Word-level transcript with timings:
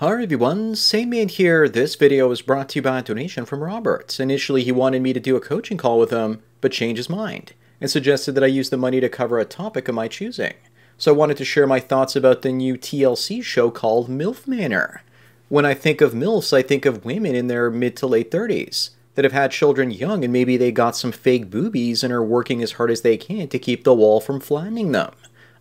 Hi 0.00 0.12
everyone, 0.12 0.76
Sandman 0.76 1.28
here. 1.28 1.68
This 1.68 1.94
video 1.94 2.26
was 2.26 2.40
brought 2.40 2.70
to 2.70 2.78
you 2.78 2.82
by 2.82 3.00
a 3.00 3.02
donation 3.02 3.44
from 3.44 3.62
Roberts. 3.62 4.18
Initially, 4.18 4.64
he 4.64 4.72
wanted 4.72 5.02
me 5.02 5.12
to 5.12 5.20
do 5.20 5.36
a 5.36 5.42
coaching 5.42 5.76
call 5.76 5.98
with 5.98 6.10
him, 6.10 6.42
but 6.62 6.72
changed 6.72 6.96
his 6.96 7.10
mind 7.10 7.52
and 7.82 7.90
suggested 7.90 8.32
that 8.32 8.42
I 8.42 8.46
use 8.46 8.70
the 8.70 8.78
money 8.78 8.98
to 9.00 9.10
cover 9.10 9.38
a 9.38 9.44
topic 9.44 9.88
of 9.88 9.94
my 9.94 10.08
choosing. 10.08 10.54
So 10.96 11.12
I 11.12 11.16
wanted 11.18 11.36
to 11.36 11.44
share 11.44 11.66
my 11.66 11.80
thoughts 11.80 12.16
about 12.16 12.40
the 12.40 12.50
new 12.50 12.78
TLC 12.78 13.44
show 13.44 13.70
called 13.70 14.08
MILF 14.08 14.46
Manor. 14.46 15.02
When 15.50 15.66
I 15.66 15.74
think 15.74 16.00
of 16.00 16.14
MILFs, 16.14 16.54
I 16.54 16.62
think 16.62 16.86
of 16.86 17.04
women 17.04 17.34
in 17.34 17.48
their 17.48 17.70
mid 17.70 17.94
to 17.98 18.06
late 18.06 18.30
30s 18.30 18.92
that 19.16 19.26
have 19.26 19.34
had 19.34 19.50
children 19.50 19.90
young 19.90 20.24
and 20.24 20.32
maybe 20.32 20.56
they 20.56 20.72
got 20.72 20.96
some 20.96 21.12
fake 21.12 21.50
boobies 21.50 22.02
and 22.02 22.10
are 22.10 22.24
working 22.24 22.62
as 22.62 22.72
hard 22.72 22.90
as 22.90 23.02
they 23.02 23.18
can 23.18 23.48
to 23.48 23.58
keep 23.58 23.84
the 23.84 23.92
wall 23.94 24.18
from 24.18 24.40
flattening 24.40 24.92
them. 24.92 25.12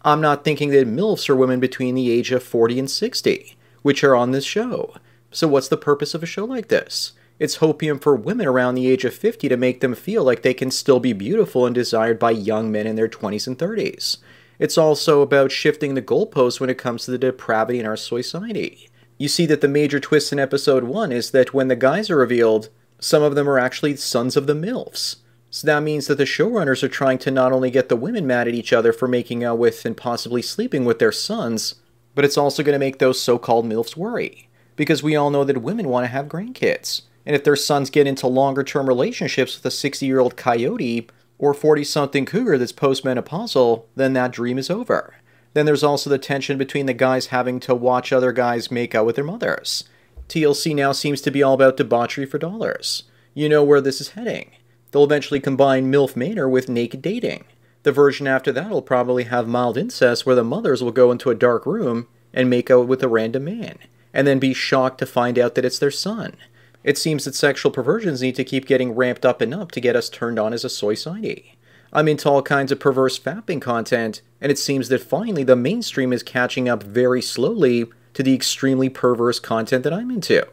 I'm 0.06 0.22
not 0.22 0.46
thinking 0.46 0.70
that 0.70 0.88
MILFs 0.88 1.28
are 1.28 1.36
women 1.36 1.60
between 1.60 1.94
the 1.94 2.10
age 2.10 2.32
of 2.32 2.42
40 2.42 2.80
and 2.80 2.90
60 2.90 3.58
which 3.82 4.04
are 4.04 4.16
on 4.16 4.32
this 4.32 4.46
show. 4.46 4.94
So, 5.32 5.48
what's 5.48 5.68
the 5.68 5.78
purpose 5.78 6.14
of 6.14 6.24
a 6.24 6.28
show 6.28 6.46
like 6.46 6.68
this? 6.70 7.14
It's 7.40 7.60
hopium 7.60 8.02
for 8.02 8.16
women 8.16 8.48
around 8.48 8.76
the 8.76 8.88
age 8.88 9.06
of 9.06 9.14
50 9.14 9.48
to 9.48 9.56
make 9.58 9.80
them 9.80 9.96
feel 9.96 10.24
like 10.24 10.42
they 10.42 10.54
can 10.54 10.72
still 10.72 11.00
be 11.00 11.14
beautiful 11.14 11.66
and 11.66 11.74
desired 11.74 12.20
by 12.20 12.32
young 12.32 12.72
men 12.72 12.86
in 12.86 12.96
their 12.96 13.08
20s 13.08 13.48
and 13.48 13.58
30s. 13.58 14.18
It's 14.60 14.78
also 14.78 15.22
about 15.22 15.54
shifting 15.54 15.94
the 15.94 16.02
goalposts 16.02 16.60
when 16.60 16.70
it 16.70 16.78
comes 16.78 17.06
to 17.06 17.12
the 17.12 17.18
depravity 17.18 17.80
in 17.80 17.86
our 17.86 17.96
society. 17.96 18.90
You 19.18 19.30
see 19.30 19.46
that 19.46 19.62
the 19.62 19.70
major 19.70 20.02
twist 20.02 20.34
in 20.34 20.40
episode 20.40 20.84
1 20.84 21.14
is 21.14 21.32
that 21.32 21.54
when 21.54 21.70
the 21.70 21.78
guys 21.78 22.10
are 22.10 22.18
revealed, 22.18 22.70
some 23.00 23.24
of 23.24 23.36
them 23.36 23.50
are 23.50 23.58
actually 23.58 23.96
sons 23.96 24.36
of 24.36 24.46
the 24.46 24.54
MILFs. 24.54 25.18
So 25.50 25.66
that 25.66 25.82
means 25.82 26.08
that 26.08 26.18
the 26.18 26.26
showrunners 26.26 26.84
are 26.84 26.90
trying 26.90 27.18
to 27.20 27.32
not 27.32 27.54
only 27.54 27.72
get 27.72 27.90
the 27.90 27.96
women 27.96 28.28
mad 28.28 28.48
at 28.48 28.54
each 28.54 28.74
other 28.74 28.94
for 28.94 29.08
making 29.08 29.44
out 29.44 29.58
with 29.58 29.86
and 29.86 29.96
possibly 29.96 30.42
sleeping 30.42 30.86
with 30.86 31.00
their 31.00 31.12
sons, 31.12 31.76
but 32.20 32.26
it's 32.26 32.38
also 32.38 32.64
going 32.64 32.74
to 32.74 32.86
make 32.86 33.00
those 33.00 33.18
so 33.18 33.38
called 33.38 33.66
MILFs 33.66 33.96
worry. 33.96 34.50
Because 34.76 35.02
we 35.02 35.16
all 35.16 35.30
know 35.30 35.46
that 35.46 35.62
women 35.62 35.88
want 35.88 36.04
to 36.04 36.10
have 36.10 36.26
grandkids. 36.26 37.04
And 37.26 37.34
if 37.34 37.46
their 37.46 37.56
sons 37.56 37.90
get 37.90 38.08
into 38.08 38.28
longer 38.28 38.62
term 38.62 38.90
relationships 38.90 39.56
with 39.56 39.66
a 39.66 39.72
60 39.72 40.06
year 40.06 40.20
old 40.20 40.36
coyote 40.36 41.10
or 41.38 41.54
40 41.54 41.86
something 41.86 42.26
cougar 42.26 42.58
that's 42.58 42.74
postmenopausal, 42.74 43.86
then 43.96 44.12
that 44.12 44.34
dream 44.34 44.58
is 44.58 44.70
over. 44.70 45.16
Then 45.54 45.66
there's 45.66 45.82
also 45.82 46.10
the 46.10 46.18
tension 46.18 46.58
between 46.58 46.88
the 46.88 46.94
guys 46.94 47.28
having 47.28 47.58
to 47.62 47.74
watch 47.74 48.12
other 48.12 48.34
guys 48.34 48.70
make 48.70 48.94
out 48.94 49.06
with 49.06 49.16
their 49.16 49.24
mothers. 49.24 49.86
TLC 50.28 50.76
now 50.76 50.92
seems 50.92 51.22
to 51.22 51.32
be 51.32 51.42
all 51.42 51.54
about 51.54 51.78
debauchery 51.78 52.26
for 52.26 52.38
dollars. 52.38 53.04
You 53.34 53.48
know 53.48 53.64
where 53.64 53.80
this 53.80 54.02
is 54.02 54.10
heading. 54.10 54.52
They'll 54.92 55.06
eventually 55.06 55.40
combine 55.40 55.90
MILF 55.90 56.18
Manor 56.18 56.50
with 56.50 56.68
naked 56.68 57.02
dating. 57.02 57.46
The 57.84 57.92
version 57.92 58.28
after 58.28 58.52
that 58.52 58.70
will 58.70 58.82
probably 58.82 59.24
have 59.26 59.48
mild 59.48 59.78
incest 59.78 60.26
where 60.26 60.36
the 60.36 60.44
mothers 60.44 60.84
will 60.84 60.92
go 60.92 61.12
into 61.12 61.30
a 61.30 61.36
dark 61.36 61.66
room 61.66 62.08
and 62.34 62.50
make 62.50 62.70
out 62.70 62.88
with 62.88 63.02
a 63.02 63.08
random 63.08 63.46
man, 63.46 63.78
and 64.14 64.28
then 64.28 64.40
be 64.40 64.54
shocked 64.54 65.00
to 65.00 65.06
find 65.06 65.40
out 65.40 65.56
that 65.56 65.66
it's 65.66 65.80
their 65.80 65.92
son. 65.92 66.36
It 66.84 66.98
seems 66.98 67.26
that 67.26 67.36
sexual 67.36 67.72
perversions 67.72 68.22
need 68.22 68.36
to 68.36 68.44
keep 68.44 68.66
getting 68.66 68.96
ramped 68.96 69.26
up 69.26 69.42
and 69.42 69.54
up 69.54 69.72
to 69.72 69.82
get 69.82 69.96
us 69.96 70.10
turned 70.10 70.40
on 70.40 70.54
as 70.54 70.64
a 70.64 70.70
society. 70.70 71.58
I'm 71.92 72.08
into 72.08 72.30
all 72.30 72.42
kinds 72.42 72.72
of 72.72 72.80
perverse 72.80 73.18
fapping 73.18 73.62
content, 73.62 74.22
and 74.40 74.52
it 74.52 74.60
seems 74.60 74.90
that 74.90 75.02
finally 75.02 75.44
the 75.44 75.56
mainstream 75.56 76.14
is 76.14 76.22
catching 76.22 76.70
up 76.70 76.84
very 76.84 77.22
slowly 77.22 77.88
to 78.14 78.24
the 78.24 78.36
extremely 78.36 78.90
perverse 78.90 79.40
content 79.40 79.84
that 79.84 79.94
I'm 79.94 80.12
into. 80.12 80.46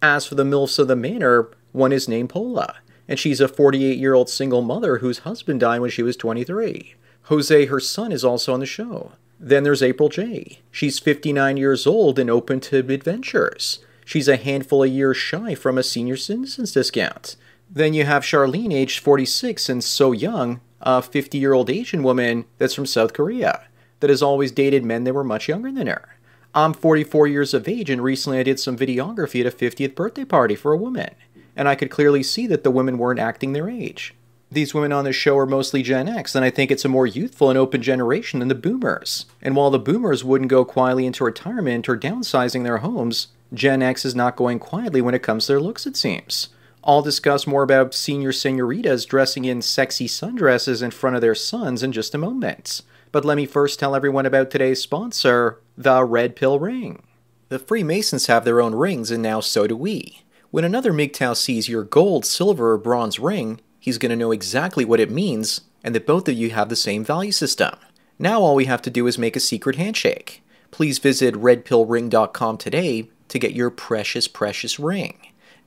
As 0.00 0.26
for 0.26 0.34
the 0.34 0.44
MILFs 0.44 0.78
of 0.78 0.88
the 0.88 0.96
Manor, 0.96 1.48
one 1.72 1.92
is 1.92 2.08
named 2.08 2.30
Pola 2.30 2.76
and 3.08 3.18
she's 3.18 3.40
a 3.40 3.48
48 3.48 3.98
year 3.98 4.14
old 4.14 4.28
single 4.28 4.62
mother 4.62 4.98
whose 4.98 5.20
husband 5.20 5.60
died 5.60 5.80
when 5.80 5.90
she 5.90 6.02
was 6.02 6.16
23. 6.16 6.94
Jose, 7.24 7.66
her 7.66 7.80
son, 7.80 8.12
is 8.12 8.24
also 8.24 8.54
on 8.54 8.60
the 8.60 8.66
show. 8.66 9.12
Then 9.38 9.64
there's 9.64 9.82
April 9.82 10.08
J. 10.08 10.60
She's 10.70 10.98
59 10.98 11.56
years 11.56 11.86
old 11.86 12.18
and 12.18 12.30
open 12.30 12.60
to 12.60 12.78
adventures. 12.78 13.80
She's 14.04 14.28
a 14.28 14.36
handful 14.36 14.84
of 14.84 14.90
years 14.90 15.16
shy 15.16 15.54
from 15.54 15.76
a 15.76 15.82
senior 15.82 16.16
citizens 16.16 16.72
discount. 16.72 17.36
Then 17.68 17.92
you 17.92 18.04
have 18.04 18.22
Charlene, 18.22 18.72
aged 18.72 19.00
46 19.00 19.68
and 19.68 19.82
so 19.82 20.12
young, 20.12 20.60
a 20.80 21.02
50 21.02 21.36
year 21.36 21.52
old 21.52 21.68
Asian 21.68 22.02
woman 22.02 22.44
that's 22.58 22.74
from 22.74 22.86
South 22.86 23.12
Korea, 23.12 23.66
that 24.00 24.10
has 24.10 24.22
always 24.22 24.52
dated 24.52 24.84
men 24.84 25.04
that 25.04 25.14
were 25.14 25.24
much 25.24 25.48
younger 25.48 25.72
than 25.72 25.88
her. 25.88 26.16
I'm 26.54 26.72
44 26.72 27.26
years 27.26 27.52
of 27.52 27.68
age 27.68 27.90
and 27.90 28.02
recently 28.02 28.38
I 28.38 28.44
did 28.44 28.60
some 28.60 28.78
videography 28.78 29.40
at 29.44 29.52
a 29.52 29.56
50th 29.56 29.94
birthday 29.94 30.24
party 30.24 30.54
for 30.54 30.72
a 30.72 30.78
woman 30.78 31.14
and 31.56 31.68
I 31.68 31.74
could 31.74 31.90
clearly 31.90 32.22
see 32.22 32.46
that 32.46 32.62
the 32.62 32.70
women 32.70 32.98
weren't 32.98 33.18
acting 33.18 33.52
their 33.52 33.68
age. 33.68 34.14
These 34.50 34.74
women 34.74 34.92
on 34.92 35.04
this 35.04 35.16
show 35.16 35.36
are 35.38 35.46
mostly 35.46 35.82
Gen 35.82 36.08
X, 36.08 36.36
and 36.36 36.44
I 36.44 36.50
think 36.50 36.70
it's 36.70 36.84
a 36.84 36.88
more 36.88 37.06
youthful 37.06 37.50
and 37.50 37.58
open 37.58 37.82
generation 37.82 38.38
than 38.38 38.48
the 38.48 38.54
boomers. 38.54 39.26
And 39.42 39.56
while 39.56 39.70
the 39.70 39.78
boomers 39.78 40.22
wouldn't 40.22 40.50
go 40.50 40.64
quietly 40.64 41.04
into 41.04 41.24
retirement 41.24 41.88
or 41.88 41.98
downsizing 41.98 42.62
their 42.62 42.78
homes, 42.78 43.28
Gen 43.52 43.82
X 43.82 44.04
is 44.04 44.14
not 44.14 44.36
going 44.36 44.60
quietly 44.60 45.00
when 45.00 45.14
it 45.14 45.22
comes 45.22 45.46
to 45.46 45.52
their 45.52 45.60
looks, 45.60 45.86
it 45.86 45.96
seems. 45.96 46.50
I'll 46.84 47.02
discuss 47.02 47.48
more 47.48 47.64
about 47.64 47.94
senior 47.94 48.30
senoritas 48.30 49.04
dressing 49.04 49.44
in 49.44 49.62
sexy 49.62 50.06
sundresses 50.06 50.80
in 50.80 50.92
front 50.92 51.16
of 51.16 51.22
their 51.22 51.34
sons 51.34 51.82
in 51.82 51.90
just 51.90 52.14
a 52.14 52.18
moment. 52.18 52.82
But 53.10 53.24
let 53.24 53.36
me 53.36 53.46
first 53.46 53.80
tell 53.80 53.96
everyone 53.96 54.26
about 54.26 54.50
today's 54.50 54.80
sponsor, 54.80 55.60
the 55.76 56.04
Red 56.04 56.36
Pill 56.36 56.60
Ring. 56.60 57.02
The 57.48 57.58
Freemasons 57.58 58.26
have 58.26 58.44
their 58.44 58.60
own 58.60 58.74
rings, 58.74 59.10
and 59.10 59.22
now 59.22 59.40
so 59.40 59.66
do 59.66 59.76
we. 59.76 60.22
When 60.50 60.64
another 60.64 60.92
MGTOW 60.92 61.36
sees 61.36 61.68
your 61.68 61.82
gold, 61.82 62.24
silver, 62.24 62.72
or 62.72 62.78
bronze 62.78 63.18
ring, 63.18 63.60
he's 63.80 63.98
going 63.98 64.10
to 64.10 64.16
know 64.16 64.32
exactly 64.32 64.84
what 64.84 65.00
it 65.00 65.10
means 65.10 65.62
and 65.82 65.94
that 65.94 66.06
both 66.06 66.28
of 66.28 66.34
you 66.34 66.50
have 66.50 66.68
the 66.68 66.76
same 66.76 67.04
value 67.04 67.32
system. 67.32 67.74
Now 68.18 68.40
all 68.40 68.54
we 68.54 68.64
have 68.64 68.82
to 68.82 68.90
do 68.90 69.06
is 69.06 69.18
make 69.18 69.36
a 69.36 69.40
secret 69.40 69.76
handshake. 69.76 70.42
Please 70.70 70.98
visit 70.98 71.34
redpillring.com 71.34 72.58
today 72.58 73.08
to 73.28 73.38
get 73.38 73.54
your 73.54 73.70
precious, 73.70 74.28
precious 74.28 74.78
ring. 74.78 75.18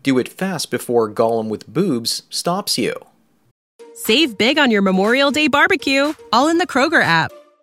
Do 0.02 0.18
it 0.18 0.30
fast 0.30 0.72
before 0.72 1.12
Gollum 1.12 1.50
with 1.50 1.68
boobs 1.68 2.24
stops 2.30 2.78
you. 2.78 2.96
Save 3.94 4.38
big 4.38 4.58
on 4.58 4.72
your 4.72 4.82
Memorial 4.82 5.30
Day 5.30 5.48
barbecue, 5.48 6.14
all 6.32 6.48
in 6.48 6.58
the 6.58 6.68
Kroger 6.68 7.04
app. 7.04 7.32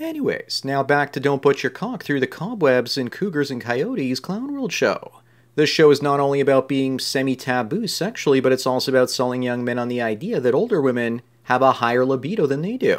Anyways, 0.00 0.62
now 0.64 0.82
back 0.82 1.12
to 1.12 1.20
Don't 1.20 1.42
Put 1.42 1.62
Your 1.62 1.68
Cock 1.68 2.04
Through 2.04 2.20
the 2.20 2.26
Cobwebs 2.26 2.96
in 2.96 3.10
Cougars 3.10 3.50
and 3.50 3.60
Coyotes 3.60 4.18
Clown 4.18 4.50
World 4.50 4.72
show. 4.72 5.20
This 5.56 5.68
show 5.68 5.90
is 5.90 6.00
not 6.00 6.20
only 6.20 6.40
about 6.40 6.68
being 6.68 6.98
semi 6.98 7.36
taboo 7.36 7.86
sexually, 7.86 8.40
but 8.40 8.50
it's 8.50 8.66
also 8.66 8.90
about 8.90 9.10
selling 9.10 9.42
young 9.42 9.62
men 9.62 9.78
on 9.78 9.88
the 9.88 10.00
idea 10.00 10.40
that 10.40 10.54
older 10.54 10.80
women 10.80 11.20
have 11.44 11.60
a 11.60 11.72
higher 11.72 12.06
libido 12.06 12.46
than 12.46 12.62
they 12.62 12.78
do. 12.78 12.98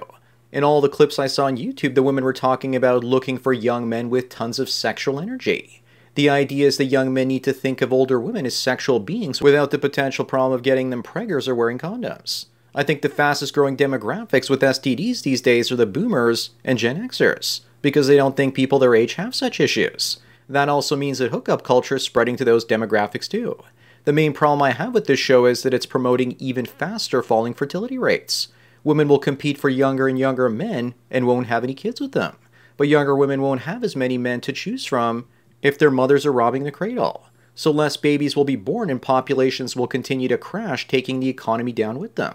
In 0.52 0.64
all 0.64 0.80
the 0.80 0.90
clips 0.90 1.18
I 1.18 1.26
saw 1.26 1.46
on 1.46 1.58
YouTube, 1.58 1.96
the 1.96 2.04
women 2.04 2.24
were 2.24 2.34
talking 2.34 2.76
about 2.76 3.04
looking 3.04 3.40
for 3.40 3.52
young 3.52 3.90
men 3.90 4.12
with 4.12 4.30
tons 4.30 4.60
of 4.60 4.70
sexual 4.70 5.20
energy. 5.20 5.82
The 6.14 6.30
idea 6.30 6.68
is 6.68 6.78
that 6.78 6.86
young 6.86 7.12
men 7.12 7.30
need 7.30 7.44
to 7.46 7.54
think 7.54 7.82
of 7.82 7.92
older 7.92 8.20
women 8.20 8.46
as 8.46 8.56
sexual 8.56 9.00
beings 9.00 9.42
without 9.42 9.72
the 9.72 9.80
potential 9.80 10.24
problem 10.24 10.54
of 10.54 10.62
getting 10.62 10.92
them 10.92 11.02
preggers 11.02 11.48
or 11.48 11.56
wearing 11.56 11.80
condoms. 11.80 12.46
I 12.74 12.84
think 12.84 13.02
the 13.02 13.10
fastest 13.10 13.54
growing 13.54 13.76
demographics 13.76 14.50
with 14.50 14.62
STDs 14.62 15.24
these 15.24 15.42
days 15.42 15.72
are 15.72 15.76
the 15.76 15.86
boomers 15.86 16.52
and 16.64 16.78
Gen 16.78 17.06
Xers, 17.08 17.62
because 17.82 18.08
they 18.08 18.16
don't 18.16 18.38
think 18.38 18.56
people 18.56 18.80
their 18.80 18.96
age 18.96 19.16
have 19.16 19.36
such 19.36 19.60
issues. 19.60 20.20
That 20.48 20.70
also 20.70 20.96
means 20.96 21.18
that 21.18 21.32
hookup 21.32 21.64
culture 21.64 21.96
is 21.96 22.04
spreading 22.04 22.38
to 22.38 22.46
those 22.46 22.64
demographics 22.64 23.28
too. 23.28 23.62
The 24.06 24.14
main 24.14 24.32
problem 24.32 24.62
I 24.62 24.72
have 24.72 24.94
with 24.94 25.06
this 25.06 25.20
show 25.20 25.46
is 25.46 25.64
that 25.64 25.74
it's 25.74 25.86
promoting 25.86 26.36
even 26.40 26.66
faster 26.66 27.22
falling 27.22 27.54
fertility 27.54 27.98
rates. 27.98 28.48
Women 28.84 29.08
will 29.08 29.20
compete 29.20 29.58
for 29.58 29.70
younger 29.70 30.08
and 30.08 30.18
younger 30.18 30.50
men 30.50 30.94
and 31.10 31.28
won't 31.28 31.48
have 31.48 31.64
any 31.64 31.74
kids 31.74 32.00
with 32.00 32.14
them. 32.14 32.38
But 32.78 32.88
younger 32.88 33.16
women 33.16 33.42
won't 33.42 33.62
have 33.62 33.84
as 33.84 33.96
many 33.96 34.18
men 34.18 34.42
to 34.42 34.54
choose 34.54 34.86
from 34.86 35.28
if 35.62 35.78
their 35.78 35.92
mothers 35.92 36.26
are 36.26 36.32
robbing 36.32 36.64
the 36.64 36.72
cradle. 36.72 37.28
so 37.54 37.70
less 37.70 37.98
babies 37.98 38.36
will 38.36 38.46
be 38.46 38.56
born 38.56 38.90
and 38.90 39.02
populations 39.02 39.76
will 39.76 39.88
continue 39.88 40.28
to 40.28 40.38
crash, 40.38 40.88
taking 40.88 41.20
the 41.20 41.30
economy 41.30 41.72
down 41.72 42.00
with 42.00 42.16
them. 42.16 42.34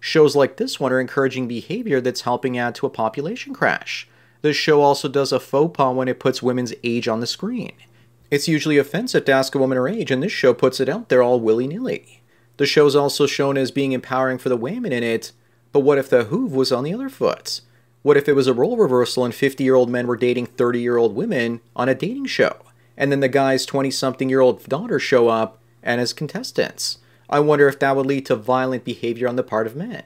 Shows 0.00 0.36
like 0.36 0.56
this 0.56 0.78
one 0.78 0.92
are 0.92 1.00
encouraging 1.00 1.48
behavior 1.48 2.00
that's 2.00 2.22
helping 2.22 2.58
add 2.58 2.74
to 2.76 2.86
a 2.86 2.90
population 2.90 3.54
crash. 3.54 4.08
This 4.42 4.56
show 4.56 4.80
also 4.80 5.08
does 5.08 5.32
a 5.32 5.40
faux 5.40 5.76
pas 5.76 5.94
when 5.94 6.08
it 6.08 6.20
puts 6.20 6.42
women's 6.42 6.74
age 6.84 7.08
on 7.08 7.20
the 7.20 7.26
screen. 7.26 7.72
It's 8.30 8.48
usually 8.48 8.78
offensive 8.78 9.24
to 9.24 9.32
ask 9.32 9.54
a 9.54 9.58
woman 9.58 9.76
her 9.76 9.88
age, 9.88 10.10
and 10.10 10.22
this 10.22 10.32
show 10.32 10.52
puts 10.52 10.80
it 10.80 10.88
out 10.88 11.08
there 11.08 11.22
all 11.22 11.40
willy 11.40 11.66
nilly. 11.66 12.22
The 12.56 12.66
show's 12.66 12.96
also 12.96 13.26
shown 13.26 13.56
as 13.56 13.70
being 13.70 13.92
empowering 13.92 14.38
for 14.38 14.48
the 14.48 14.56
women 14.56 14.92
in 14.92 15.02
it, 15.02 15.32
but 15.72 15.80
what 15.80 15.98
if 15.98 16.08
the 16.08 16.24
hoove 16.24 16.52
was 16.52 16.72
on 16.72 16.84
the 16.84 16.94
other 16.94 17.08
foot? 17.08 17.60
What 18.02 18.16
if 18.16 18.28
it 18.28 18.34
was 18.34 18.46
a 18.46 18.54
role 18.54 18.76
reversal 18.76 19.24
and 19.24 19.34
50 19.34 19.62
year 19.64 19.74
old 19.74 19.90
men 19.90 20.06
were 20.06 20.16
dating 20.16 20.46
30 20.46 20.80
year 20.80 20.96
old 20.96 21.14
women 21.14 21.60
on 21.74 21.88
a 21.88 21.94
dating 21.94 22.26
show? 22.26 22.56
And 22.96 23.12
then 23.12 23.20
the 23.20 23.28
guy's 23.28 23.66
20 23.66 23.90
something 23.90 24.28
year 24.28 24.40
old 24.40 24.64
daughter 24.68 24.98
show 24.98 25.28
up 25.28 25.58
and 25.82 26.00
as 26.00 26.12
contestants? 26.12 26.98
I 27.28 27.40
wonder 27.40 27.68
if 27.68 27.78
that 27.80 27.96
would 27.96 28.06
lead 28.06 28.26
to 28.26 28.36
violent 28.36 28.84
behavior 28.84 29.28
on 29.28 29.36
the 29.36 29.42
part 29.42 29.66
of 29.66 29.76
men. 29.76 30.04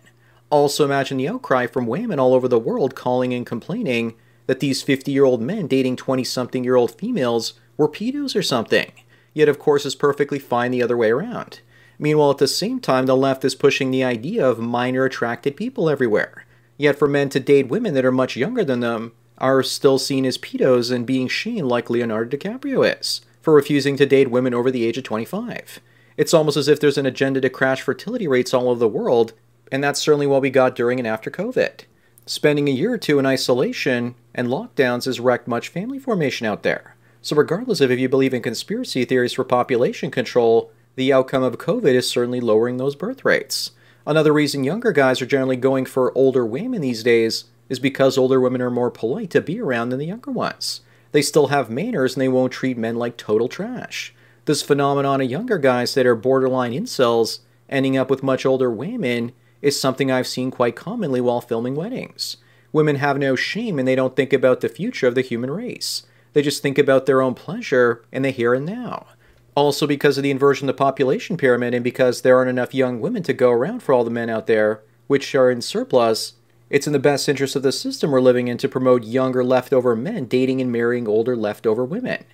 Also, 0.50 0.84
imagine 0.84 1.18
the 1.18 1.28
outcry 1.28 1.66
from 1.66 1.86
women 1.86 2.18
all 2.18 2.34
over 2.34 2.48
the 2.48 2.58
world 2.58 2.94
calling 2.94 3.32
and 3.32 3.46
complaining 3.46 4.14
that 4.46 4.60
these 4.60 4.82
50 4.82 5.12
year 5.12 5.24
old 5.24 5.40
men 5.40 5.66
dating 5.66 5.96
20 5.96 6.24
something 6.24 6.64
year 6.64 6.76
old 6.76 6.98
females 6.98 7.54
were 7.76 7.88
pedos 7.88 8.34
or 8.34 8.42
something. 8.42 8.90
Yet, 9.32 9.48
of 9.48 9.58
course, 9.58 9.86
it's 9.86 9.94
perfectly 9.94 10.38
fine 10.38 10.72
the 10.72 10.82
other 10.82 10.96
way 10.96 11.10
around. 11.10 11.60
Meanwhile, 11.98 12.32
at 12.32 12.38
the 12.38 12.48
same 12.48 12.80
time, 12.80 13.06
the 13.06 13.16
left 13.16 13.44
is 13.44 13.54
pushing 13.54 13.90
the 13.90 14.02
idea 14.02 14.44
of 14.44 14.58
minor 14.58 15.04
attracted 15.04 15.56
people 15.56 15.88
everywhere. 15.88 16.46
Yet 16.76 16.98
for 16.98 17.06
men 17.06 17.28
to 17.28 17.40
date 17.40 17.68
women 17.68 17.94
that 17.94 18.04
are 18.04 18.10
much 18.10 18.36
younger 18.36 18.64
than 18.64 18.80
them 18.80 19.12
are 19.38 19.62
still 19.62 19.98
seen 19.98 20.24
as 20.24 20.38
pedos 20.38 20.90
and 20.90 21.06
being 21.06 21.28
shamed 21.28 21.68
like 21.68 21.90
Leonardo 21.90 22.36
DiCaprio 22.36 22.98
is 22.98 23.20
for 23.40 23.54
refusing 23.54 23.96
to 23.96 24.06
date 24.06 24.30
women 24.30 24.54
over 24.54 24.70
the 24.70 24.84
age 24.84 24.98
of 24.98 25.04
25. 25.04 25.80
It's 26.20 26.34
almost 26.34 26.58
as 26.58 26.68
if 26.68 26.78
there's 26.78 26.98
an 26.98 27.06
agenda 27.06 27.40
to 27.40 27.48
crash 27.48 27.80
fertility 27.80 28.28
rates 28.28 28.52
all 28.52 28.68
over 28.68 28.78
the 28.78 28.86
world, 28.86 29.32
and 29.72 29.82
that's 29.82 30.02
certainly 30.02 30.26
what 30.26 30.42
we 30.42 30.50
got 30.50 30.76
during 30.76 30.98
and 31.00 31.06
after 31.08 31.30
COVID. 31.30 31.84
Spending 32.26 32.68
a 32.68 32.72
year 32.72 32.92
or 32.92 32.98
two 32.98 33.18
in 33.18 33.24
isolation 33.24 34.14
and 34.34 34.48
lockdowns 34.48 35.06
has 35.06 35.18
wrecked 35.18 35.48
much 35.48 35.70
family 35.70 35.98
formation 35.98 36.46
out 36.46 36.62
there. 36.62 36.94
So, 37.22 37.34
regardless 37.34 37.80
of 37.80 37.90
if 37.90 37.98
you 37.98 38.10
believe 38.10 38.34
in 38.34 38.42
conspiracy 38.42 39.06
theories 39.06 39.32
for 39.32 39.44
population 39.44 40.10
control, 40.10 40.70
the 40.94 41.10
outcome 41.10 41.42
of 41.42 41.56
COVID 41.56 41.94
is 41.94 42.06
certainly 42.06 42.42
lowering 42.42 42.76
those 42.76 42.96
birth 42.96 43.24
rates. 43.24 43.70
Another 44.06 44.34
reason 44.34 44.62
younger 44.62 44.92
guys 44.92 45.22
are 45.22 45.26
generally 45.26 45.56
going 45.56 45.86
for 45.86 46.12
older 46.14 46.44
women 46.44 46.82
these 46.82 47.02
days 47.02 47.44
is 47.70 47.78
because 47.78 48.18
older 48.18 48.42
women 48.42 48.60
are 48.60 48.68
more 48.68 48.90
polite 48.90 49.30
to 49.30 49.40
be 49.40 49.58
around 49.58 49.88
than 49.88 49.98
the 49.98 50.04
younger 50.04 50.32
ones. 50.32 50.82
They 51.12 51.22
still 51.22 51.46
have 51.46 51.70
manners 51.70 52.14
and 52.14 52.20
they 52.20 52.28
won't 52.28 52.52
treat 52.52 52.76
men 52.76 52.96
like 52.96 53.16
total 53.16 53.48
trash. 53.48 54.12
This 54.46 54.62
phenomenon 54.62 55.20
of 55.20 55.30
younger 55.30 55.58
guys 55.58 55.94
that 55.94 56.06
are 56.06 56.14
borderline 56.14 56.72
incels 56.72 57.40
ending 57.68 57.96
up 57.96 58.08
with 58.10 58.22
much 58.22 58.46
older 58.46 58.70
women 58.70 59.32
is 59.60 59.80
something 59.80 60.10
I've 60.10 60.26
seen 60.26 60.50
quite 60.50 60.76
commonly 60.76 61.20
while 61.20 61.40
filming 61.40 61.74
weddings. 61.74 62.38
Women 62.72 62.96
have 62.96 63.18
no 63.18 63.36
shame 63.36 63.78
and 63.78 63.86
they 63.86 63.94
don't 63.94 64.16
think 64.16 64.32
about 64.32 64.60
the 64.60 64.68
future 64.68 65.06
of 65.06 65.14
the 65.14 65.20
human 65.20 65.50
race. 65.50 66.04
They 66.32 66.42
just 66.42 66.62
think 66.62 66.78
about 66.78 67.06
their 67.06 67.20
own 67.20 67.34
pleasure 67.34 68.02
and 68.12 68.24
the 68.24 68.30
here 68.30 68.54
and 68.54 68.64
now. 68.64 69.06
Also, 69.54 69.86
because 69.86 70.16
of 70.16 70.22
the 70.22 70.30
inversion 70.30 70.68
of 70.68 70.74
the 70.74 70.78
population 70.78 71.36
pyramid 71.36 71.74
and 71.74 71.84
because 71.84 72.22
there 72.22 72.36
aren't 72.36 72.50
enough 72.50 72.72
young 72.72 73.00
women 73.00 73.22
to 73.24 73.32
go 73.32 73.50
around 73.50 73.82
for 73.82 73.92
all 73.92 74.04
the 74.04 74.10
men 74.10 74.30
out 74.30 74.46
there, 74.46 74.80
which 75.08 75.34
are 75.34 75.50
in 75.50 75.60
surplus, 75.60 76.34
it's 76.70 76.86
in 76.86 76.92
the 76.92 77.00
best 77.00 77.28
interest 77.28 77.56
of 77.56 77.64
the 77.64 77.72
system 77.72 78.12
we're 78.12 78.20
living 78.20 78.46
in 78.46 78.56
to 78.58 78.68
promote 78.68 79.02
younger 79.02 79.42
leftover 79.42 79.96
men 79.96 80.26
dating 80.26 80.60
and 80.60 80.70
marrying 80.70 81.08
older 81.08 81.36
leftover 81.36 81.84
women. 81.84 82.24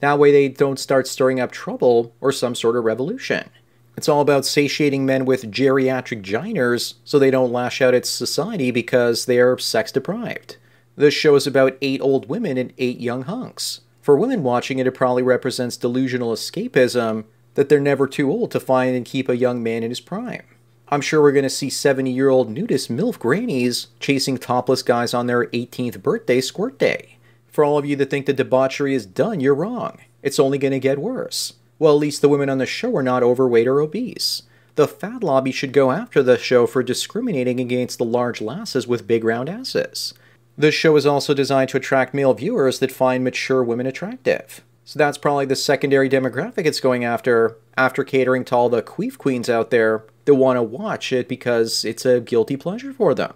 That 0.00 0.18
way 0.18 0.30
they 0.30 0.48
don't 0.48 0.78
start 0.78 1.06
stirring 1.06 1.40
up 1.40 1.52
trouble 1.52 2.14
or 2.20 2.32
some 2.32 2.54
sort 2.54 2.76
of 2.76 2.84
revolution. 2.84 3.50
It's 3.96 4.08
all 4.08 4.20
about 4.20 4.44
satiating 4.44 5.06
men 5.06 5.24
with 5.24 5.50
geriatric 5.50 6.22
giners 6.22 6.94
so 7.04 7.18
they 7.18 7.30
don't 7.30 7.52
lash 7.52 7.80
out 7.80 7.94
at 7.94 8.04
society 8.04 8.70
because 8.70 9.24
they 9.24 9.38
are 9.38 9.56
sex 9.56 9.90
deprived. 9.90 10.58
This 10.96 11.14
show 11.14 11.34
is 11.34 11.46
about 11.46 11.78
eight 11.80 12.00
old 12.02 12.28
women 12.28 12.58
and 12.58 12.72
eight 12.76 13.00
young 13.00 13.22
hunks. 13.22 13.80
For 14.02 14.16
women 14.16 14.42
watching 14.42 14.78
it, 14.78 14.86
it 14.86 14.92
probably 14.92 15.22
represents 15.22 15.76
delusional 15.76 16.32
escapism 16.32 17.24
that 17.54 17.68
they're 17.68 17.80
never 17.80 18.06
too 18.06 18.30
old 18.30 18.50
to 18.50 18.60
find 18.60 18.94
and 18.94 19.04
keep 19.04 19.28
a 19.28 19.36
young 19.36 19.62
man 19.62 19.82
in 19.82 19.90
his 19.90 20.00
prime. 20.00 20.44
I'm 20.88 21.00
sure 21.00 21.20
we're 21.20 21.32
going 21.32 21.42
to 21.42 21.50
see 21.50 21.70
70 21.70 22.10
year 22.12 22.28
old 22.28 22.48
nudist 22.48 22.90
MILF 22.90 23.18
grannies 23.18 23.88
chasing 23.98 24.38
topless 24.38 24.82
guys 24.82 25.14
on 25.14 25.26
their 25.26 25.46
18th 25.46 26.02
birthday 26.02 26.40
squirt 26.40 26.78
day. 26.78 27.15
For 27.56 27.64
all 27.64 27.78
of 27.78 27.86
you 27.86 27.96
that 27.96 28.10
think 28.10 28.26
the 28.26 28.34
debauchery 28.34 28.92
is 28.92 29.06
done, 29.06 29.40
you're 29.40 29.54
wrong. 29.54 30.00
It's 30.22 30.38
only 30.38 30.58
going 30.58 30.74
to 30.74 30.78
get 30.78 30.98
worse. 30.98 31.54
Well, 31.78 31.94
at 31.94 32.00
least 32.00 32.20
the 32.20 32.28
women 32.28 32.50
on 32.50 32.58
the 32.58 32.66
show 32.66 32.94
are 32.94 33.02
not 33.02 33.22
overweight 33.22 33.66
or 33.66 33.80
obese. 33.80 34.42
The 34.74 34.86
fat 34.86 35.24
lobby 35.24 35.52
should 35.52 35.72
go 35.72 35.90
after 35.90 36.22
the 36.22 36.36
show 36.36 36.66
for 36.66 36.82
discriminating 36.82 37.58
against 37.58 37.96
the 37.96 38.04
large 38.04 38.42
lasses 38.42 38.86
with 38.86 39.06
big 39.06 39.24
round 39.24 39.48
asses. 39.48 40.12
This 40.58 40.74
show 40.74 40.96
is 40.96 41.06
also 41.06 41.32
designed 41.32 41.70
to 41.70 41.78
attract 41.78 42.12
male 42.12 42.34
viewers 42.34 42.78
that 42.80 42.92
find 42.92 43.24
mature 43.24 43.64
women 43.64 43.86
attractive. 43.86 44.62
So 44.84 44.98
that's 44.98 45.16
probably 45.16 45.46
the 45.46 45.56
secondary 45.56 46.10
demographic 46.10 46.66
it's 46.66 46.78
going 46.78 47.04
after, 47.04 47.56
after 47.74 48.04
catering 48.04 48.44
to 48.44 48.54
all 48.54 48.68
the 48.68 48.82
queef 48.82 49.16
queens 49.16 49.48
out 49.48 49.70
there 49.70 50.04
that 50.26 50.34
want 50.34 50.58
to 50.58 50.62
watch 50.62 51.10
it 51.10 51.26
because 51.26 51.86
it's 51.86 52.04
a 52.04 52.20
guilty 52.20 52.58
pleasure 52.58 52.92
for 52.92 53.14
them. 53.14 53.32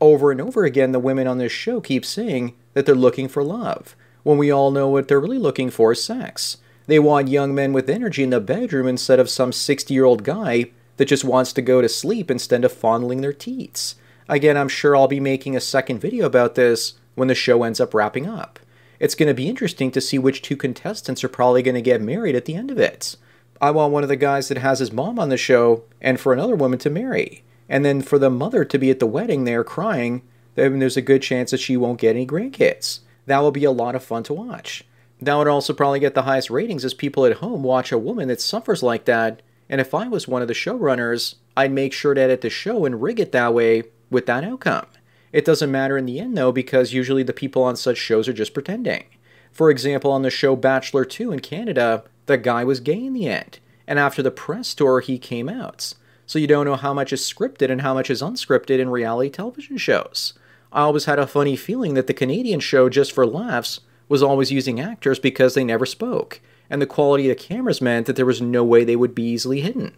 Over 0.00 0.32
and 0.32 0.40
over 0.40 0.64
again, 0.64 0.90
the 0.90 0.98
women 0.98 1.28
on 1.28 1.38
this 1.38 1.52
show 1.52 1.80
keep 1.80 2.04
saying 2.04 2.56
that 2.74 2.86
they're 2.86 2.94
looking 2.94 3.28
for 3.28 3.42
love, 3.42 3.96
when 4.22 4.38
we 4.38 4.50
all 4.50 4.70
know 4.70 4.88
what 4.88 5.08
they're 5.08 5.20
really 5.20 5.38
looking 5.38 5.70
for 5.70 5.92
is 5.92 6.02
sex. 6.02 6.58
They 6.86 6.98
want 6.98 7.28
young 7.28 7.54
men 7.54 7.72
with 7.72 7.88
energy 7.88 8.22
in 8.22 8.30
the 8.30 8.40
bedroom 8.40 8.86
instead 8.86 9.20
of 9.20 9.30
some 9.30 9.52
60 9.52 9.94
year 9.94 10.04
old 10.04 10.24
guy 10.24 10.70
that 10.96 11.06
just 11.06 11.24
wants 11.24 11.52
to 11.54 11.62
go 11.62 11.80
to 11.80 11.88
sleep 11.88 12.30
instead 12.30 12.64
of 12.64 12.72
fondling 12.72 13.20
their 13.20 13.32
teats. 13.32 13.94
Again, 14.28 14.56
I'm 14.56 14.68
sure 14.68 14.94
I'll 14.94 15.08
be 15.08 15.20
making 15.20 15.56
a 15.56 15.60
second 15.60 16.00
video 16.00 16.26
about 16.26 16.54
this 16.54 16.94
when 17.14 17.28
the 17.28 17.34
show 17.34 17.62
ends 17.62 17.80
up 17.80 17.94
wrapping 17.94 18.28
up. 18.28 18.58
It's 18.98 19.14
going 19.14 19.28
to 19.28 19.34
be 19.34 19.48
interesting 19.48 19.90
to 19.92 20.00
see 20.00 20.18
which 20.18 20.42
two 20.42 20.56
contestants 20.56 21.24
are 21.24 21.28
probably 21.28 21.62
going 21.62 21.74
to 21.74 21.80
get 21.80 22.02
married 22.02 22.36
at 22.36 22.44
the 22.44 22.54
end 22.54 22.70
of 22.70 22.78
it. 22.78 23.16
I 23.60 23.70
want 23.70 23.92
one 23.92 24.02
of 24.02 24.08
the 24.08 24.16
guys 24.16 24.48
that 24.48 24.58
has 24.58 24.78
his 24.78 24.92
mom 24.92 25.18
on 25.18 25.30
the 25.30 25.36
show 25.36 25.84
and 26.00 26.20
for 26.20 26.32
another 26.32 26.56
woman 26.56 26.78
to 26.80 26.90
marry. 26.90 27.44
And 27.68 27.84
then 27.84 28.02
for 28.02 28.18
the 28.18 28.30
mother 28.30 28.64
to 28.64 28.78
be 28.78 28.90
at 28.90 29.00
the 29.00 29.06
wedding 29.06 29.44
there 29.44 29.64
crying, 29.64 30.22
then 30.54 30.78
there's 30.78 30.96
a 30.96 31.02
good 31.02 31.22
chance 31.22 31.50
that 31.50 31.60
she 31.60 31.76
won't 31.76 32.00
get 32.00 32.16
any 32.16 32.26
grandkids. 32.26 33.00
That 33.26 33.38
will 33.38 33.52
be 33.52 33.64
a 33.64 33.70
lot 33.70 33.94
of 33.94 34.04
fun 34.04 34.22
to 34.24 34.34
watch. 34.34 34.84
That 35.20 35.34
would 35.34 35.48
also 35.48 35.72
probably 35.72 36.00
get 36.00 36.14
the 36.14 36.22
highest 36.22 36.50
ratings 36.50 36.84
as 36.84 36.94
people 36.94 37.26
at 37.26 37.38
home 37.38 37.62
watch 37.62 37.92
a 37.92 37.98
woman 37.98 38.28
that 38.28 38.40
suffers 38.40 38.82
like 38.82 39.04
that. 39.04 39.42
And 39.68 39.80
if 39.80 39.94
I 39.94 40.08
was 40.08 40.26
one 40.26 40.42
of 40.42 40.48
the 40.48 40.54
showrunners, 40.54 41.36
I'd 41.56 41.72
make 41.72 41.92
sure 41.92 42.14
to 42.14 42.20
edit 42.20 42.40
the 42.40 42.50
show 42.50 42.84
and 42.84 43.02
rig 43.02 43.20
it 43.20 43.32
that 43.32 43.54
way 43.54 43.84
with 44.10 44.26
that 44.26 44.44
outcome. 44.44 44.86
It 45.32 45.44
doesn't 45.44 45.70
matter 45.70 45.96
in 45.96 46.06
the 46.06 46.18
end, 46.18 46.36
though, 46.36 46.52
because 46.52 46.92
usually 46.92 47.22
the 47.22 47.32
people 47.32 47.62
on 47.62 47.76
such 47.76 47.98
shows 47.98 48.28
are 48.28 48.32
just 48.32 48.54
pretending. 48.54 49.04
For 49.52 49.70
example, 49.70 50.10
on 50.10 50.22
the 50.22 50.30
show 50.30 50.56
Bachelor 50.56 51.04
2 51.04 51.32
in 51.32 51.40
Canada, 51.40 52.04
the 52.26 52.38
guy 52.38 52.64
was 52.64 52.80
gay 52.80 53.04
in 53.04 53.12
the 53.12 53.28
end, 53.28 53.58
and 53.86 53.98
after 53.98 54.22
the 54.22 54.30
press 54.30 54.74
tour, 54.74 55.00
he 55.00 55.18
came 55.18 55.48
out. 55.48 55.94
So 56.26 56.38
you 56.38 56.46
don't 56.46 56.64
know 56.64 56.76
how 56.76 56.94
much 56.94 57.12
is 57.12 57.20
scripted 57.20 57.70
and 57.70 57.80
how 57.80 57.94
much 57.94 58.08
is 58.10 58.22
unscripted 58.22 58.78
in 58.78 58.88
reality 58.88 59.30
television 59.30 59.76
shows. 59.76 60.34
I 60.72 60.82
always 60.82 61.06
had 61.06 61.18
a 61.18 61.26
funny 61.26 61.56
feeling 61.56 61.94
that 61.94 62.06
the 62.06 62.14
Canadian 62.14 62.60
show 62.60 62.88
Just 62.88 63.12
for 63.12 63.26
Laughs 63.26 63.80
was 64.08 64.22
always 64.22 64.52
using 64.52 64.80
actors 64.80 65.18
because 65.18 65.54
they 65.54 65.64
never 65.64 65.84
spoke, 65.84 66.40
and 66.68 66.80
the 66.80 66.86
quality 66.86 67.28
of 67.28 67.36
the 67.36 67.42
cameras 67.42 67.80
meant 67.80 68.06
that 68.06 68.16
there 68.16 68.26
was 68.26 68.40
no 68.40 68.64
way 68.64 68.84
they 68.84 68.96
would 68.96 69.14
be 69.14 69.24
easily 69.24 69.60
hidden. 69.60 69.94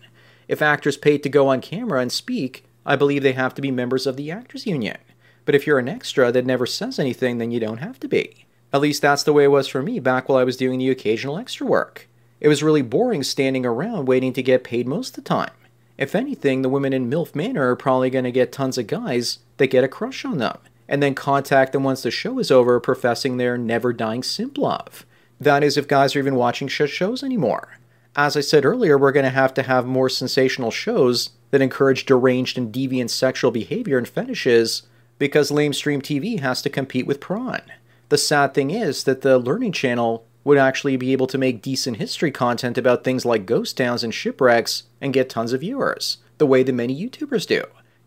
If 0.49 0.63
actors 0.63 0.97
paid 0.97 1.23
to 1.23 1.29
go 1.29 1.49
on 1.49 1.61
camera 1.61 2.01
and 2.01 2.11
speak, 2.11 2.65
I 2.85 2.97
believe 2.97 3.23
they 3.23 3.33
have 3.33 3.55
to 3.55 3.63
be 3.63 3.71
members 3.71 4.07
of 4.07 4.17
the 4.17 4.31
Actors 4.31 4.67
Union. 4.67 4.99
But 5.45 5.55
if 5.55 5.67
you're 5.67 5.79
an 5.79 5.89
extra 5.89 6.33
that 6.33 6.47
never 6.47 6.67
says 6.67 6.99
anything, 6.99 7.39
then 7.39 7.51
you 7.51 7.61
don't 7.61 7.79
have 7.79 8.01
to 8.01 8.09
be. 8.09 8.47
At 8.73 8.81
least 8.81 9.03
that's 9.03 9.23
the 9.23 9.33
way 9.33 9.45
it 9.45 9.51
was 9.51 9.69
for 9.69 9.83
me 9.83 10.01
back 10.01 10.29
while 10.29 10.39
I 10.39 10.45
was 10.45 10.57
doing 10.57 10.79
the 10.79 10.91
occasional 10.91 11.39
extra 11.39 11.67
work. 11.67 12.09
It 12.41 12.49
was 12.49 12.63
really 12.63 12.83
boring 12.83 13.23
standing 13.23 13.67
around 13.67 14.07
waiting 14.07 14.33
to 14.33 14.43
get 14.43 14.65
paid 14.65 14.89
most 14.89 15.11
of 15.11 15.25
the 15.25 15.29
time. 15.29 15.53
If 15.99 16.15
anything, 16.15 16.63
the 16.63 16.69
women 16.69 16.93
in 16.93 17.11
MILF 17.11 17.35
Manor 17.35 17.71
are 17.71 17.77
probably 17.77 18.11
going 18.11 18.25
to 18.25 18.33
get 18.33 18.51
tons 18.51 18.79
of 18.79 18.87
guys 18.87 19.39
that 19.63 19.69
get 19.69 19.85
a 19.85 19.89
crush 19.89 20.25
on 20.25 20.39
them, 20.39 20.59
and 20.89 21.01
then 21.01 21.15
contact 21.15 21.73
them 21.73 21.85
once 21.85 22.03
the 22.03 22.11
show 22.11 22.41
is 22.41 22.51
over 22.51 22.81
professing 22.81 23.37
their 23.37 23.57
never 23.57 23.93
dying 23.93 24.25
simp 24.25 24.59
love. 24.59 25.07
That 25.41 25.63
is, 25.63 25.77
if 25.77 25.87
guys 25.87 26.17
are 26.17 26.19
even 26.19 26.35
watching 26.35 26.69
such 26.69 26.91
shows 26.91 27.23
anymore. 27.23 27.79
As 28.17 28.37
I 28.37 28.41
said 28.41 28.65
earlier, 28.65 28.99
we're 28.99 29.13
going 29.13 29.25
to 29.25 29.31
have 29.31 29.55
to 29.55 29.63
have 29.63 29.87
more 29.87 30.09
sensational 30.09 30.73
shows 30.73 31.31
that 31.53 31.63
encourage 31.63 32.07
deranged 32.07 32.59
and 32.59 32.75
deviant 32.75 33.11
sexual 33.11 33.53
behavior 33.53 33.99
and 33.99 34.09
fetishes 34.09 34.83
because 35.19 35.53
lamestream 35.53 36.03
TV 36.03 36.41
has 36.41 36.61
to 36.63 36.69
compete 36.69 37.07
with 37.07 37.21
prawn. 37.21 37.63
The 38.09 38.19
sad 38.19 38.53
thing 38.53 38.73
is 38.73 39.05
that 39.05 39.21
the 39.21 39.39
Learning 39.39 39.73
Channel 39.73 40.27
would 40.43 40.59
actually 40.59 40.97
be 40.97 41.13
able 41.13 41.29
to 41.29 41.39
make 41.39 41.63
decent 41.63 41.99
history 41.99 42.33
content 42.33 42.77
about 42.77 43.05
things 43.05 43.25
like 43.25 43.47
ghost 43.47 43.77
towns 43.77 44.03
and 44.03 44.13
shipwrecks 44.13 44.83
and 45.01 45.15
get 45.15 45.31
tons 45.31 45.53
of 45.53 45.61
viewers, 45.61 46.19
the 46.39 46.47
way 46.47 46.65
that 46.65 46.73
many 46.73 47.01
YouTubers 47.01 47.47
do. 47.47 47.65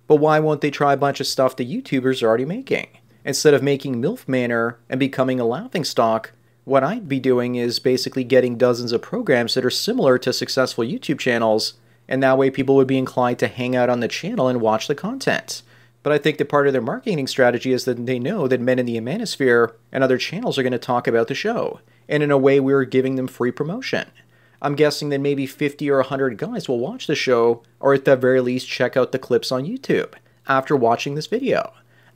But 0.07 0.17
why 0.17 0.39
won't 0.39 0.61
they 0.61 0.71
try 0.71 0.93
a 0.93 0.97
bunch 0.97 1.19
of 1.19 1.27
stuff 1.27 1.55
the 1.55 1.65
YouTubers 1.65 2.21
are 2.21 2.27
already 2.27 2.45
making? 2.45 2.87
Instead 3.23 3.53
of 3.53 3.63
making 3.63 4.01
MILF 4.01 4.27
Manor 4.27 4.77
and 4.87 4.99
becoming 4.99 5.39
a 5.39 5.45
laughingstock, 5.45 6.31
what 6.63 6.83
I'd 6.83 7.09
be 7.09 7.19
doing 7.19 7.55
is 7.55 7.79
basically 7.79 8.23
getting 8.23 8.57
dozens 8.57 8.91
of 8.91 9.01
programs 9.01 9.53
that 9.53 9.65
are 9.65 9.71
similar 9.71 10.17
to 10.19 10.33
successful 10.33 10.83
YouTube 10.83 11.19
channels, 11.19 11.73
and 12.07 12.21
that 12.21 12.37
way 12.37 12.51
people 12.51 12.75
would 12.75 12.87
be 12.87 12.97
inclined 12.97 13.39
to 13.39 13.47
hang 13.47 13.75
out 13.75 13.89
on 13.89 13.99
the 13.99 14.07
channel 14.07 14.47
and 14.47 14.61
watch 14.61 14.87
the 14.87 14.95
content. 14.95 15.63
But 16.03 16.13
I 16.13 16.19
think 16.19 16.37
that 16.37 16.49
part 16.49 16.67
of 16.67 16.73
their 16.73 16.83
marketing 16.83 17.25
strategy 17.25 17.71
is 17.71 17.85
that 17.85 18.05
they 18.05 18.19
know 18.19 18.47
that 18.47 18.61
Men 18.61 18.77
in 18.77 18.85
the 18.85 18.97
Manosphere 18.97 19.73
and 19.91 20.03
other 20.03 20.19
channels 20.19 20.57
are 20.57 20.63
going 20.63 20.71
to 20.71 20.77
talk 20.77 21.07
about 21.07 21.27
the 21.27 21.33
show, 21.33 21.79
and 22.07 22.21
in 22.21 22.29
a 22.29 22.37
way 22.37 22.59
we're 22.59 22.83
giving 22.83 23.15
them 23.15 23.27
free 23.27 23.51
promotion. 23.51 24.11
I'm 24.61 24.75
guessing 24.75 25.09
that 25.09 25.19
maybe 25.19 25.45
50 25.45 25.89
or 25.89 25.97
100 25.97 26.37
guys 26.37 26.67
will 26.67 26.79
watch 26.79 27.07
the 27.07 27.15
show, 27.15 27.63
or 27.79 27.93
at 27.93 28.05
the 28.05 28.15
very 28.15 28.41
least 28.41 28.67
check 28.67 28.95
out 28.95 29.11
the 29.11 29.19
clips 29.19 29.51
on 29.51 29.65
YouTube 29.65 30.13
after 30.47 30.75
watching 30.75 31.15
this 31.15 31.27
video. 31.27 31.73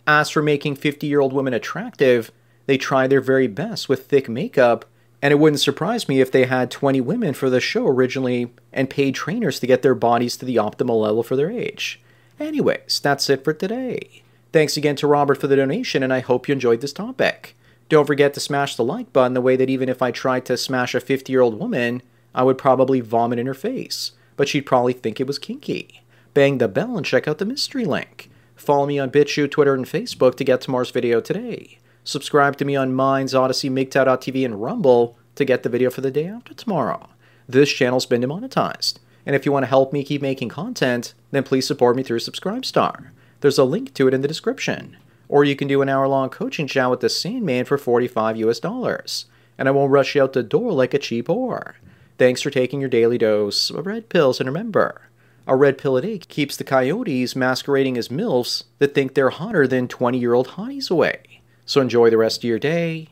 As 0.07 0.29
for 0.29 0.41
making 0.41 0.75
50 0.75 1.07
year 1.07 1.19
old 1.19 1.33
women 1.33 1.53
attractive, 1.53 2.31
they 2.65 2.77
try 2.77 3.07
their 3.07 3.21
very 3.21 3.47
best 3.47 3.89
with 3.89 4.07
thick 4.07 4.29
makeup, 4.29 4.85
and 5.21 5.31
it 5.31 5.39
wouldn't 5.39 5.59
surprise 5.59 6.07
me 6.07 6.21
if 6.21 6.31
they 6.31 6.45
had 6.45 6.71
20 6.71 7.01
women 7.01 7.33
for 7.33 7.49
the 7.49 7.59
show 7.59 7.87
originally 7.87 8.51
and 8.71 8.89
paid 8.89 9.15
trainers 9.15 9.59
to 9.59 9.67
get 9.67 9.81
their 9.81 9.95
bodies 9.95 10.37
to 10.37 10.45
the 10.45 10.55
optimal 10.55 11.01
level 11.01 11.23
for 11.23 11.35
their 11.35 11.51
age. 11.51 11.99
Anyways, 12.39 12.99
that's 13.03 13.29
it 13.29 13.43
for 13.43 13.53
today. 13.53 14.23
Thanks 14.53 14.77
again 14.77 14.95
to 14.97 15.07
Robert 15.07 15.39
for 15.39 15.47
the 15.47 15.55
donation, 15.55 16.01
and 16.01 16.13
I 16.13 16.21
hope 16.21 16.47
you 16.47 16.53
enjoyed 16.53 16.81
this 16.81 16.93
topic. 16.93 17.55
Don't 17.89 18.05
forget 18.05 18.33
to 18.35 18.39
smash 18.39 18.75
the 18.75 18.83
like 18.83 19.11
button 19.11 19.33
the 19.33 19.41
way 19.41 19.55
that 19.55 19.69
even 19.69 19.89
if 19.89 20.01
I 20.01 20.11
tried 20.11 20.45
to 20.45 20.57
smash 20.57 20.95
a 20.95 20.99
50 20.99 21.31
year 21.31 21.41
old 21.41 21.59
woman, 21.59 22.01
I 22.33 22.43
would 22.43 22.57
probably 22.57 23.01
vomit 23.01 23.39
in 23.39 23.47
her 23.47 23.53
face, 23.53 24.13
but 24.35 24.47
she'd 24.47 24.65
probably 24.65 24.93
think 24.93 25.19
it 25.19 25.27
was 25.27 25.39
kinky. 25.39 26.03
Bang 26.33 26.57
the 26.57 26.67
bell 26.67 26.95
and 26.95 27.05
check 27.05 27.27
out 27.27 27.37
the 27.37 27.45
mystery 27.45 27.85
link. 27.85 28.29
Follow 28.55 28.85
me 28.85 28.99
on 28.99 29.09
BitChute, 29.09 29.51
Twitter, 29.51 29.73
and 29.73 29.85
Facebook 29.85 30.35
to 30.35 30.43
get 30.43 30.61
tomorrow's 30.61 30.91
video 30.91 31.21
today. 31.21 31.79
Subscribe 32.03 32.57
to 32.57 32.65
me 32.65 32.75
on 32.75 32.93
Minds, 32.93 33.33
Odysee, 33.33 33.69
MGTOW.tv, 33.69 34.45
and 34.45 34.61
Rumble 34.61 35.17
to 35.35 35.45
get 35.45 35.63
the 35.63 35.69
video 35.69 35.89
for 35.89 36.01
the 36.01 36.11
day 36.11 36.27
after 36.27 36.53
tomorrow. 36.53 37.09
This 37.47 37.71
channel's 37.71 38.05
been 38.05 38.21
demonetized. 38.21 38.99
And 39.25 39.35
if 39.35 39.45
you 39.45 39.51
want 39.51 39.63
to 39.63 39.67
help 39.69 39.93
me 39.93 40.03
keep 40.03 40.21
making 40.21 40.49
content, 40.49 41.13
then 41.31 41.43
please 41.43 41.67
support 41.67 41.95
me 41.95 42.03
through 42.03 42.19
Subscribestar. 42.19 43.09
There's 43.41 43.57
a 43.57 43.63
link 43.63 43.93
to 43.93 44.07
it 44.07 44.13
in 44.13 44.21
the 44.21 44.27
description. 44.27 44.97
Or 45.27 45.43
you 45.43 45.55
can 45.55 45.67
do 45.67 45.81
an 45.81 45.89
hour 45.89 46.07
long 46.07 46.29
coaching 46.29 46.67
chat 46.67 46.89
with 46.89 46.99
the 46.99 47.09
Sandman 47.09 47.65
for 47.65 47.77
45 47.77 48.37
US 48.37 48.59
dollars. 48.59 49.25
And 49.57 49.67
I 49.67 49.71
won't 49.71 49.91
rush 49.91 50.15
you 50.15 50.23
out 50.23 50.33
the 50.33 50.43
door 50.43 50.71
like 50.71 50.93
a 50.93 50.99
cheap 50.99 51.27
whore. 51.27 51.73
Thanks 52.19 52.41
for 52.41 52.49
taking 52.49 52.81
your 52.81 52.89
daily 52.89 53.17
dose 53.17 53.69
of 53.69 53.87
red 53.87 54.09
pills, 54.09 54.41
and 54.41 54.49
remember, 54.49 55.03
a 55.47 55.55
red 55.55 55.77
pill 55.77 55.95
a 55.95 56.01
day 56.01 56.17
keeps 56.17 56.57
the 56.57 56.65
coyotes 56.65 57.33
masquerading 57.33 57.97
as 57.97 58.09
MILFs 58.09 58.65
that 58.79 58.93
think 58.93 59.13
they're 59.13 59.29
hotter 59.29 59.65
than 59.65 59.87
20 59.87 60.19
year 60.19 60.33
old 60.33 60.49
hotties 60.49 60.91
away. 60.91 61.39
So 61.65 61.79
enjoy 61.79 62.09
the 62.09 62.17
rest 62.17 62.39
of 62.39 62.43
your 62.43 62.59
day 62.59 63.07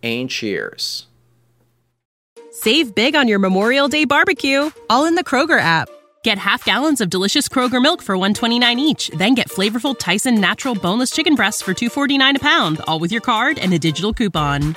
and 0.00 0.30
cheers. 0.30 1.08
Save 2.52 2.94
big 2.94 3.16
on 3.16 3.26
your 3.26 3.40
Memorial 3.40 3.88
Day 3.88 4.04
barbecue, 4.04 4.70
all 4.88 5.06
in 5.06 5.16
the 5.16 5.24
Kroger 5.24 5.58
app. 5.58 5.88
Get 6.22 6.38
half 6.38 6.64
gallons 6.64 7.00
of 7.00 7.10
delicious 7.10 7.48
Kroger 7.48 7.82
milk 7.82 8.00
for 8.00 8.16
129 8.16 8.78
each, 8.78 9.08
then 9.08 9.34
get 9.34 9.48
flavorful 9.48 9.98
Tyson 9.98 10.40
natural 10.40 10.76
boneless 10.76 11.10
chicken 11.10 11.34
breasts 11.34 11.62
for 11.62 11.74
249 11.74 12.36
a 12.36 12.38
pound, 12.38 12.80
all 12.86 13.00
with 13.00 13.10
your 13.10 13.22
card 13.22 13.58
and 13.58 13.74
a 13.74 13.78
digital 13.80 14.14
coupon. 14.14 14.76